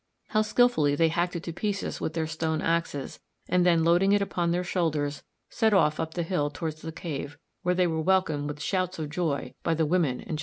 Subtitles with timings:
[0.29, 4.21] How skilfully they hacked it to pieces with their stone axes, and then loading it
[4.23, 8.47] upon their shoulders set off up the hill towards the cave, where they were welcomed
[8.47, 10.37] with shouts of joy by the women and children!